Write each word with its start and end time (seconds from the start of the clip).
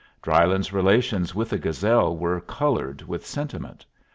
Drylyn's 0.23 0.73
relations 0.73 1.35
with 1.35 1.51
the 1.51 1.59
Gazelle 1.59 2.17
were 2.17 2.41
colored 2.41 3.03
with 3.03 3.23
sentiment. 3.23 3.85